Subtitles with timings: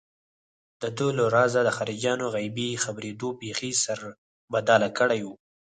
[0.81, 5.27] دده له رازه د خارجيانو غيبي خبرېدو بېخي سربداله کړی و.